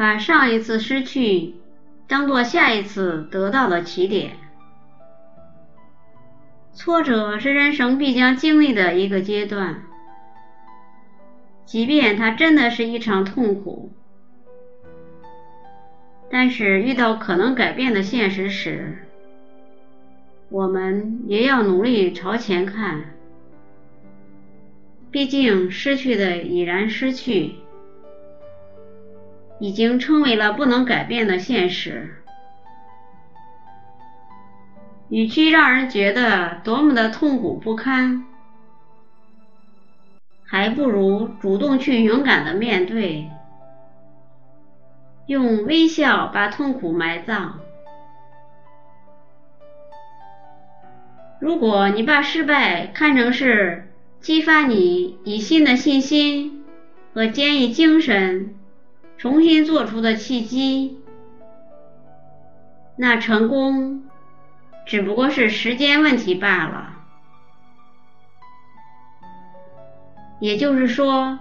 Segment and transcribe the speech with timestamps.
[0.00, 1.56] 把上一次失去
[2.08, 4.38] 当做下一次得到的起点。
[6.72, 9.82] 挫折是人生必将经历的一个阶段，
[11.66, 13.92] 即便它真的是一场痛苦，
[16.30, 19.06] 但是遇到可能改变的现实时，
[20.48, 23.12] 我们也要努力朝前看。
[25.10, 27.56] 毕竟失去的已然失去，
[29.60, 32.16] 已经成为了不能改变的现实。
[35.08, 38.24] 与其让人觉得多么的痛苦不堪，
[40.44, 43.28] 还不如主动去勇敢的面对，
[45.26, 47.60] 用微笑把痛苦埋葬。
[51.40, 53.90] 如果你把失败看成是
[54.20, 56.64] 激发你以新的信心
[57.14, 58.54] 和坚毅精神
[59.20, 60.98] 重新做出的契机，
[62.96, 64.04] 那成功。
[64.86, 66.96] 只不过是时间问题罢了。
[70.40, 71.38] 也就是说，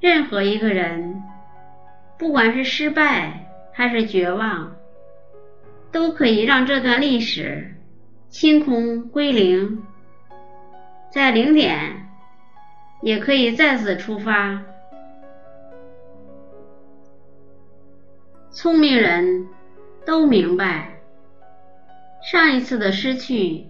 [0.00, 1.22] 任何一个人，
[2.18, 4.76] 不管是失败还是绝望，
[5.90, 7.74] 都可以让这段历史
[8.28, 9.82] 清空归零，
[11.10, 12.06] 在零点
[13.00, 14.60] 也可以再次出发。
[18.52, 19.48] 聪明人
[20.04, 21.00] 都明白。
[22.30, 23.68] 上一次的失去，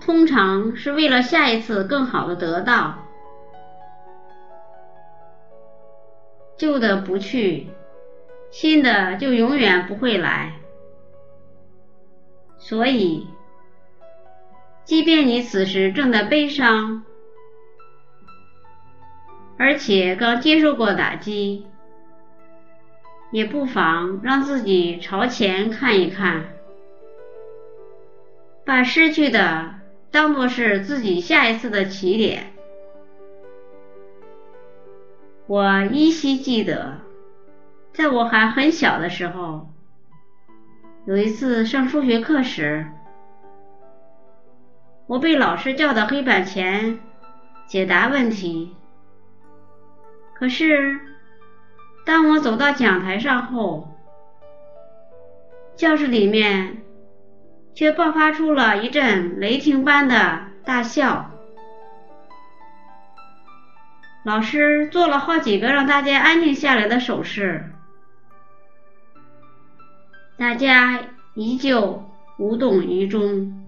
[0.00, 2.98] 通常是为了下一次更好的得到。
[6.56, 7.68] 旧的不去，
[8.50, 10.52] 新的就永远不会来。
[12.58, 13.26] 所以，
[14.84, 17.04] 即便你此时正在悲伤，
[19.58, 21.66] 而且刚接受过打击，
[23.32, 26.44] 也不妨让自己朝前看一看。
[28.64, 29.74] 把失去的
[30.12, 32.52] 当作是自己下一次的起点。
[35.46, 37.00] 我依稀记得，
[37.92, 39.68] 在我还很小的时候，
[41.06, 42.86] 有一次上数学课时，
[45.06, 47.00] 我被老师叫到黑板前
[47.66, 48.76] 解答问题。
[50.34, 51.00] 可是，
[52.04, 53.88] 当我走到讲台上后，
[55.76, 56.78] 教室里面。
[57.74, 61.30] 却爆发出了一阵雷霆般的大笑。
[64.24, 67.72] 老师做了好几个让大家安静下来的手势，
[70.36, 71.00] 大家
[71.32, 72.04] 依旧
[72.36, 73.66] 无动于衷。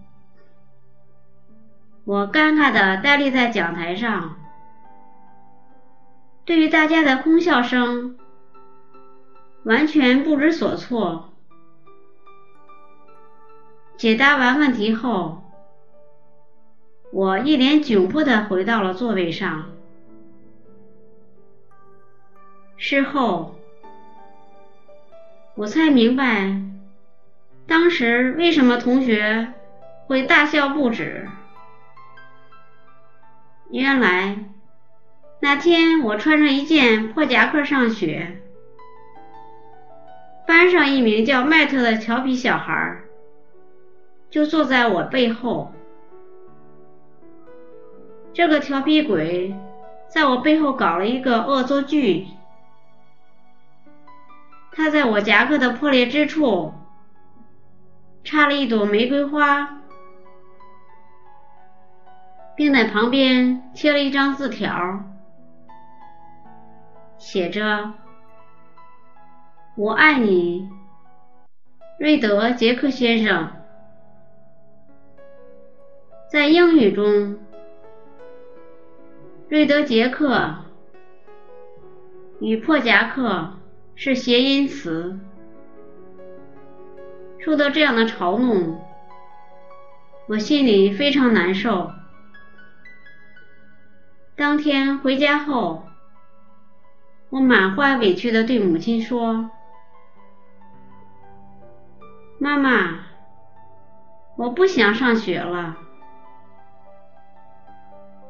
[2.05, 4.37] 我尴尬的呆立在讲台上，
[6.45, 8.19] 对于大家的哄笑声
[9.65, 11.31] 完全不知所措。
[13.97, 15.43] 解答完问题后，
[17.13, 19.71] 我一脸窘迫的回到了座位上。
[22.77, 23.55] 事后，
[25.55, 26.61] 我才明白，
[27.67, 29.53] 当时为什么同学
[30.07, 31.29] 会大笑不止。
[33.71, 34.45] 原来，
[35.41, 38.43] 那天我穿着一件破夹克上学，
[40.47, 43.01] 班上一名叫麦特的调皮小孩。
[44.31, 45.73] 就坐在我背后，
[48.33, 49.55] 这个调皮鬼
[50.09, 52.27] 在我背后搞了一个恶作剧。
[54.73, 56.75] 他在我夹克的破裂之处
[58.25, 59.83] 插了一朵玫瑰花，
[62.57, 65.05] 并在旁边贴了一张字条，
[67.19, 67.93] 写着
[69.77, 70.69] ：“我爱你，
[71.99, 73.51] 瑞德·杰克先生。”
[76.31, 77.39] 在英语中，
[79.49, 80.55] 瑞德·杰克
[82.39, 83.55] 与破夹克
[83.97, 85.19] 是谐音词。
[87.41, 88.81] 受到这样的嘲弄，
[90.29, 91.91] 我心里非常难受。
[94.37, 95.83] 当天回家后，
[97.31, 99.51] 我满怀委屈的对母亲说
[102.39, 103.01] ：“妈妈，
[104.37, 105.79] 我不想上学了。”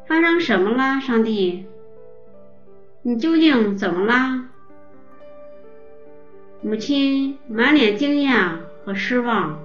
[0.07, 1.67] 发生什么了，上帝？
[3.03, 4.45] 你究竟怎么啦？
[6.61, 9.59] 母亲满脸惊讶和失望，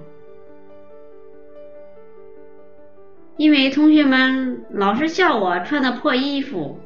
[3.36, 6.78] 因为同学们老是笑我穿的破衣服，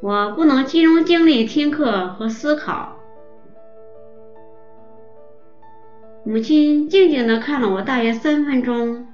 [0.00, 2.97] 我不能集中精力听课和思考。
[6.30, 9.06] 母亲静静地看了我大约三分钟，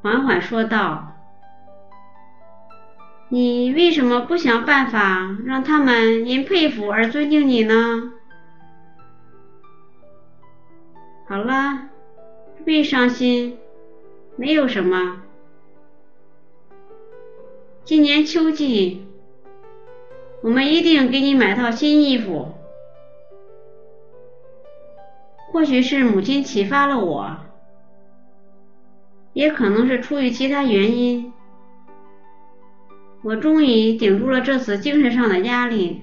[0.00, 1.12] 缓缓说道
[3.28, 8.12] ：“你为什么不想办法让他们因佩服而尊敬你呢？”
[11.28, 11.90] 好了，
[12.56, 13.58] 不必伤心，
[14.36, 15.20] 没有什么。
[17.84, 19.06] 今年秋季，
[20.42, 22.54] 我们一定给你买套新衣服。
[25.54, 27.36] 或许是母亲启发了我，
[29.34, 31.32] 也可能是出于其他原因，
[33.22, 36.02] 我终于顶住了这次精神上的压力，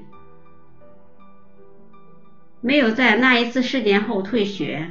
[2.62, 4.90] 没有在那一次事件后退学。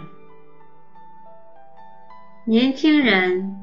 [2.45, 3.57] 年轻人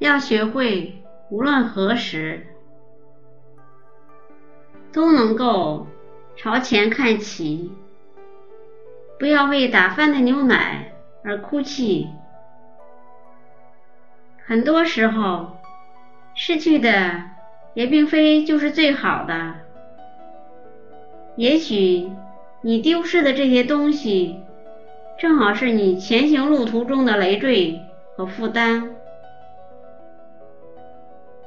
[0.00, 2.48] 要学会，无论何时
[4.90, 5.86] 都能够
[6.34, 7.70] 朝前看齐。
[9.18, 12.08] 不要为打翻的牛奶而哭泣。
[14.46, 15.56] 很多时候，
[16.34, 17.22] 失去的
[17.74, 19.54] 也并非就是最好的。
[21.36, 22.12] 也许
[22.60, 24.40] 你丢失的这些东西，
[25.18, 27.80] 正好是你前行路途中的累赘
[28.16, 28.90] 和负担。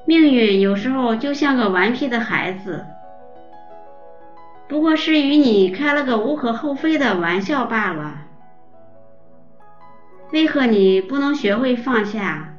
[0.06, 2.86] 命运有时候就像个顽皮的孩子。
[4.68, 8.26] 不过是与你开了个无可厚非的玩笑罢了。
[10.32, 12.58] 为何你不能学会放下，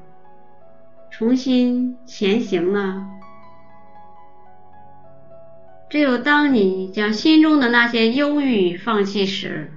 [1.11, 3.07] 重新前行呢？
[5.91, 9.71] 只有当你将心中的那些忧郁放弃时，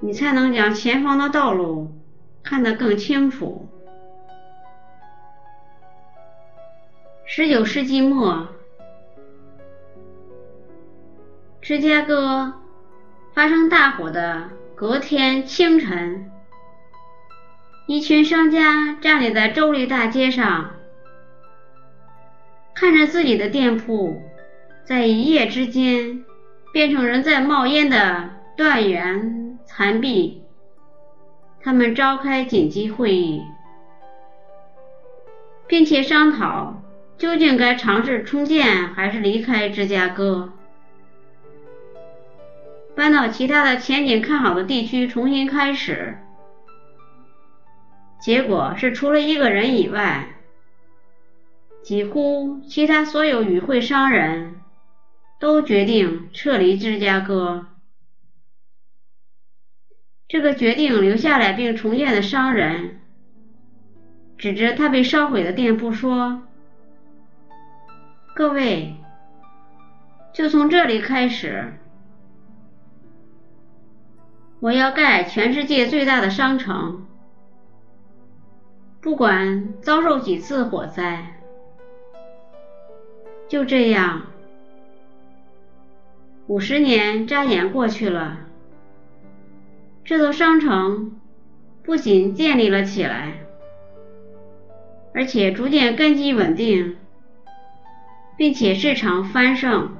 [0.00, 1.92] 你才能将前方的道路
[2.42, 3.68] 看得更清楚。
[7.24, 8.48] 十九世纪末。
[11.72, 12.52] 芝加哥
[13.32, 16.30] 发生大火的隔天清晨，
[17.86, 20.72] 一群商家站立在州立大街上，
[22.74, 24.20] 看着自己的店铺
[24.84, 26.26] 在一夜之间
[26.74, 30.42] 变成人在冒烟的断垣残壁。
[31.62, 33.40] 他们召开紧急会议，
[35.66, 36.82] 并且商讨
[37.16, 40.52] 究竟该尝试重建还是离开芝加哥。
[42.94, 46.18] 搬到其他的前景看好的地区重新开始，
[48.20, 50.28] 结果是除了一个人以外，
[51.82, 54.60] 几乎其他所有与会商人
[55.40, 57.66] 都决定撤离芝加哥。
[60.28, 63.00] 这个决定留下来并重建的商人
[64.38, 66.42] 指着他被烧毁的店铺说
[68.34, 68.94] ：“各位，
[70.32, 71.72] 就从这里开始。”
[74.62, 77.04] 我要盖全世界最大的商城，
[79.00, 81.40] 不管遭受几次火灾。
[83.48, 84.22] 就这样，
[86.46, 88.38] 五十年眨眼过去了，
[90.04, 91.20] 这座商城
[91.82, 93.40] 不仅建立了起来，
[95.12, 96.98] 而且逐渐根基稳定，
[98.36, 99.96] 并且市场繁盛。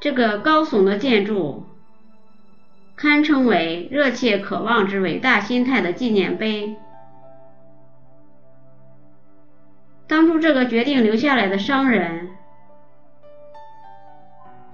[0.00, 1.64] 这个高耸的建筑。
[2.96, 6.76] 堪称为热切渴望之伟大心态的纪念碑。
[10.06, 12.28] 当初这个决定留下来的商人，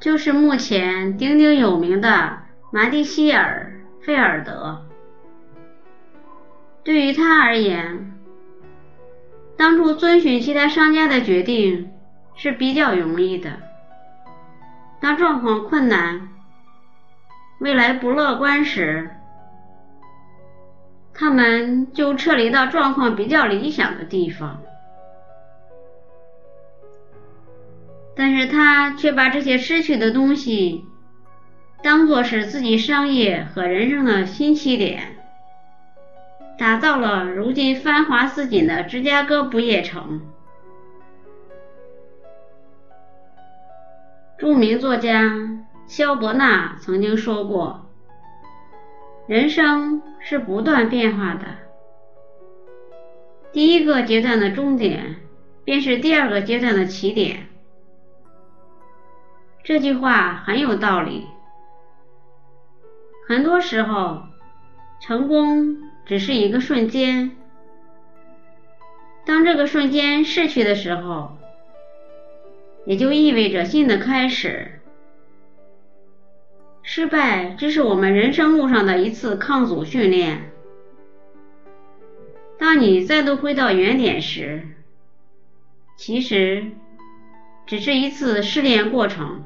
[0.00, 2.38] 就是目前鼎鼎有名的
[2.72, 3.72] 马蒂希尔·
[4.04, 4.84] 菲尔德。
[6.82, 8.12] 对于他而言，
[9.56, 11.92] 当初遵循其他商家的决定
[12.34, 13.50] 是比较容易的。
[15.00, 16.28] 当状况困难，
[17.60, 19.10] 未来不乐观时，
[21.12, 24.62] 他们就撤离到状况比较理想的地方。
[28.16, 30.84] 但是他却把这些失去的东西
[31.82, 35.16] 当做是自己商业和人生的新起点，
[36.58, 40.22] 打造了如今繁华似锦的芝加哥不夜城。
[44.38, 45.59] 著名作家。
[45.90, 47.90] 肖伯纳曾经说过
[49.26, 51.46] ：“人生是不断变化的，
[53.50, 55.16] 第一个阶段的终点
[55.64, 57.48] 便是第二个阶段的起点。”
[59.64, 61.26] 这句话很有道理。
[63.26, 64.22] 很多时候，
[65.00, 67.36] 成功只是一个瞬间，
[69.26, 71.36] 当这个瞬间逝去的时候，
[72.86, 74.76] 也就意味着新的开始。
[76.92, 80.50] 失败只是我们人生路上的一次抗阻训练。
[82.58, 84.66] 当你再度回到原点时，
[85.96, 86.72] 其实
[87.64, 89.44] 只是一次试炼过程，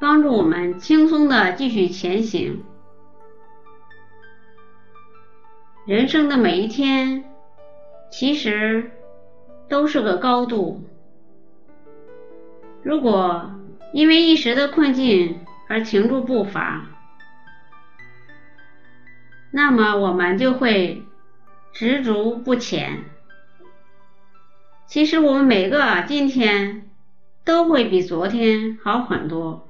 [0.00, 2.62] 帮助我们轻松的继续前行。
[5.86, 7.24] 人生的每一天，
[8.12, 8.92] 其实
[9.68, 10.84] 都是个高度。
[12.84, 13.50] 如果
[13.92, 16.86] 因为一时的困境而停住步伐，
[19.50, 21.02] 那么我们就会
[21.72, 23.04] 执着不前。
[24.86, 26.88] 其实我们每个今天
[27.44, 29.66] 都会比昨天好很多，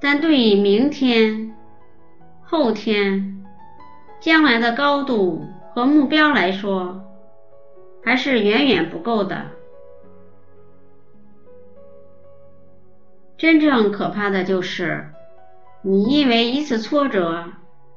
[0.00, 1.54] 但对于明天、
[2.42, 3.44] 后天、
[4.20, 7.04] 将来的高度和目标来说，
[8.04, 9.55] 还是远远不够的。
[13.38, 15.10] 真正可怕的就是，
[15.82, 17.52] 你因为一次挫折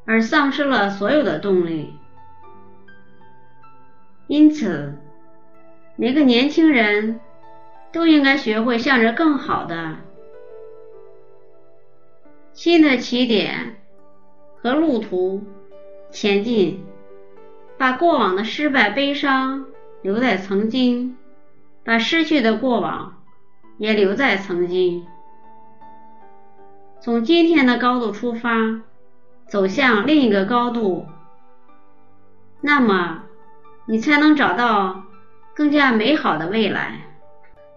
[0.05, 1.93] 而丧失了所有的动力。
[4.27, 4.95] 因此，
[5.95, 7.19] 每个年轻人
[7.91, 9.95] 都应该学会向着更好的、
[12.51, 13.77] 新的起点
[14.61, 15.41] 和路途
[16.11, 16.83] 前进，
[17.77, 19.65] 把过往的失败、悲伤
[20.01, 21.17] 留在曾经，
[21.83, 23.23] 把失去的过往
[23.77, 25.07] 也留在曾经。
[27.01, 28.81] 从今天的高度出发，
[29.47, 31.07] 走向另一个高度，
[32.61, 33.23] 那么
[33.85, 35.03] 你才能找到
[35.55, 37.01] 更加美好的未来。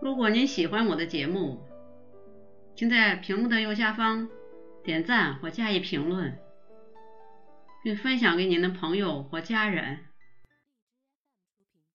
[0.00, 1.62] 如果您喜欢我的节目，
[2.74, 4.28] 请在屏幕的右下方
[4.82, 6.36] 点赞或加以评论，
[7.84, 9.98] 并分享给您的朋友或家人。